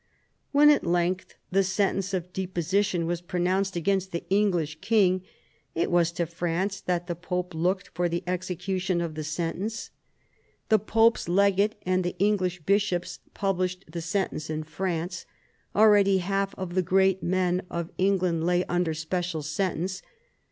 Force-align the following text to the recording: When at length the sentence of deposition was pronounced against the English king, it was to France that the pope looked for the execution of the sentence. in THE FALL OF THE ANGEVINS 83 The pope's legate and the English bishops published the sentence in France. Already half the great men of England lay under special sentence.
When 0.51 0.71
at 0.71 0.83
length 0.83 1.35
the 1.51 1.61
sentence 1.61 2.11
of 2.11 2.33
deposition 2.33 3.05
was 3.05 3.21
pronounced 3.21 3.75
against 3.75 4.11
the 4.11 4.23
English 4.31 4.79
king, 4.81 5.21
it 5.75 5.91
was 5.91 6.11
to 6.13 6.25
France 6.25 6.81
that 6.81 7.05
the 7.05 7.13
pope 7.13 7.53
looked 7.53 7.89
for 7.93 8.09
the 8.09 8.23
execution 8.25 8.99
of 8.99 9.13
the 9.13 9.23
sentence. 9.23 9.89
in 9.89 9.93
THE 10.69 10.79
FALL 10.79 11.09
OF 11.09 11.13
THE 11.13 11.19
ANGEVINS 11.19 11.27
83 11.27 11.29
The 11.29 11.29
pope's 11.29 11.29
legate 11.37 11.81
and 11.85 12.03
the 12.03 12.17
English 12.17 12.61
bishops 12.61 13.19
published 13.35 13.85
the 13.91 14.01
sentence 14.01 14.49
in 14.49 14.63
France. 14.63 15.27
Already 15.75 16.17
half 16.17 16.55
the 16.55 16.81
great 16.81 17.21
men 17.21 17.61
of 17.69 17.91
England 17.99 18.43
lay 18.43 18.65
under 18.65 18.95
special 18.95 19.43
sentence. 19.43 20.01